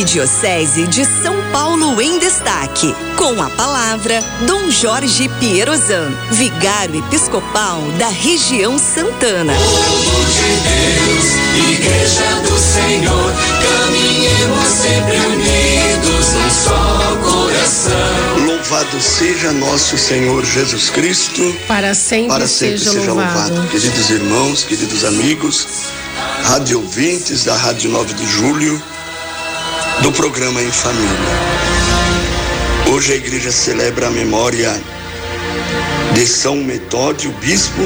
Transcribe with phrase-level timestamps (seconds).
[0.00, 2.94] Arquidiocese de São Paulo em Destaque.
[3.16, 9.54] Com a palavra, Dom Jorge Pierozan, vigário episcopal da região Santana.
[9.54, 13.32] Povo de Deus, Igreja do Senhor,
[13.62, 18.46] caminhemos sempre unidos num só coração.
[18.46, 21.56] Louvado seja nosso Senhor Jesus Cristo.
[21.66, 23.54] Para sempre, Para sempre seja, seja louvado.
[23.54, 23.68] louvado.
[23.70, 25.66] Queridos irmãos, queridos amigos,
[26.42, 28.82] rádio ouvintes da Rádio 9 de Julho,
[30.02, 31.10] do programa Em Família.
[32.92, 34.80] Hoje a igreja celebra a memória
[36.14, 37.82] de São Metódio, bispo,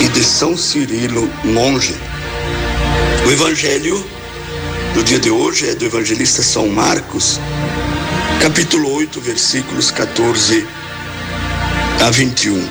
[0.00, 1.94] e de São Cirilo, monge.
[3.26, 4.04] O evangelho
[4.94, 7.38] do dia de hoje é do evangelista São Marcos,
[8.40, 10.66] capítulo 8, versículos 14
[12.06, 12.68] a 21.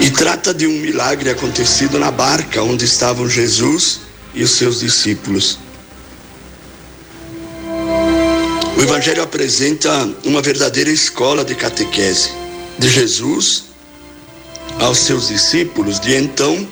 [0.00, 4.00] E trata de um milagre acontecido na barca onde estavam Jesus
[4.34, 5.63] e os seus discípulos.
[8.84, 12.28] O Evangelho apresenta uma verdadeira escola de catequese
[12.78, 13.64] de Jesus
[14.78, 16.68] aos seus discípulos de então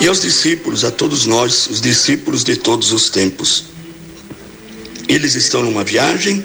[0.00, 3.66] e aos discípulos, a todos nós, os discípulos de todos os tempos.
[5.06, 6.42] Eles estão numa viagem,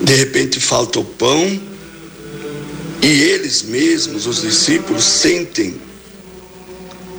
[0.00, 1.60] de repente falta o pão,
[3.02, 5.78] e eles mesmos, os discípulos, sentem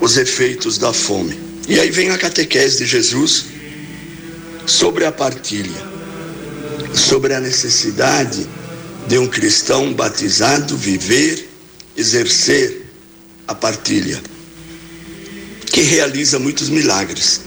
[0.01, 1.39] os efeitos da fome.
[1.67, 3.45] E aí vem a catequese de Jesus
[4.65, 5.91] sobre a partilha,
[6.93, 8.47] sobre a necessidade
[9.07, 11.49] de um cristão batizado viver,
[11.97, 12.85] exercer
[13.47, 14.21] a partilha,
[15.65, 17.41] que realiza muitos milagres.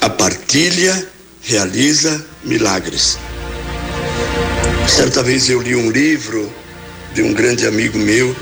[0.00, 1.08] A partilha
[1.42, 3.18] realiza milagres.
[4.88, 6.52] Certa vez eu li um livro
[7.14, 8.34] de um grande amigo meu,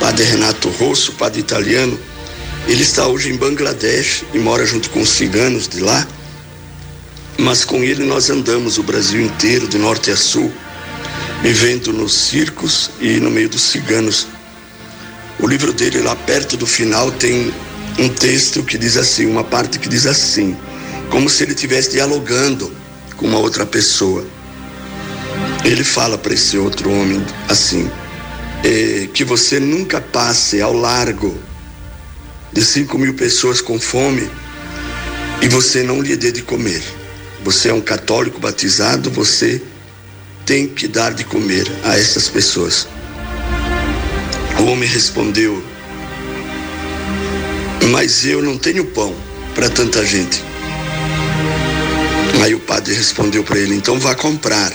[0.00, 1.98] Padre Renato Rosso, padre italiano.
[2.66, 6.06] Ele está hoje em Bangladesh e mora junto com os ciganos de lá.
[7.38, 10.52] Mas com ele nós andamos o Brasil inteiro, de norte a sul,
[11.42, 14.26] vivendo nos circos e no meio dos ciganos.
[15.38, 17.52] O livro dele, lá perto do final, tem
[17.98, 20.56] um texto que diz assim, uma parte que diz assim,
[21.10, 22.72] como se ele estivesse dialogando
[23.16, 24.24] com uma outra pessoa.
[25.64, 27.90] Ele fala para esse outro homem assim:
[28.62, 31.36] é, que você nunca passe ao largo
[32.52, 34.30] de cinco mil pessoas com fome
[35.42, 36.82] e você não lhe dê de comer.
[37.44, 39.60] Você é um católico batizado, você
[40.46, 42.88] tem que dar de comer a essas pessoas.
[44.58, 45.62] O homem respondeu:
[47.90, 49.14] Mas eu não tenho pão
[49.54, 50.42] para tanta gente.
[52.42, 54.72] Aí o padre respondeu para ele: Então vá comprar.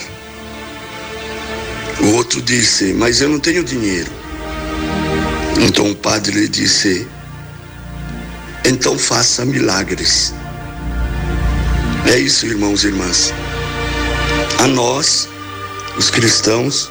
[2.01, 4.11] O outro disse: Mas eu não tenho dinheiro.
[5.59, 7.07] Então o padre lhe disse:
[8.63, 10.35] Então faça milagres.
[12.09, 13.31] É isso, irmãos e irmãs.
[14.57, 15.29] A nós,
[15.95, 16.89] os cristãos,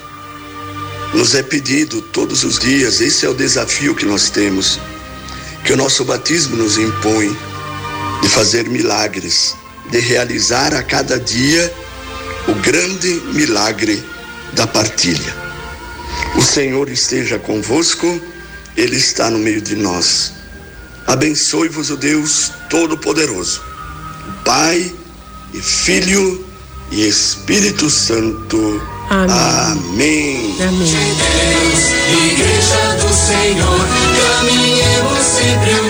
[1.13, 4.79] nos é pedido todos os dias, esse é o desafio que nós temos,
[5.65, 7.37] que o nosso batismo nos impõe
[8.21, 9.57] de fazer milagres,
[9.91, 11.69] de realizar a cada dia
[12.47, 14.01] o grande milagre
[14.53, 15.35] da partilha.
[16.37, 18.21] O Senhor esteja convosco,
[18.77, 20.31] Ele está no meio de nós.
[21.05, 23.61] Abençoe-vos o Deus Todo-Poderoso,
[24.45, 24.95] Pai
[25.53, 26.45] e Filho
[26.91, 28.81] e Espírito Santo.
[29.09, 29.29] Amém.
[29.29, 30.55] Amém.
[30.67, 31.15] Amém.
[31.49, 31.79] Deus,
[32.31, 33.87] Igreja do Senhor,
[34.37, 35.88] caminhemos sempre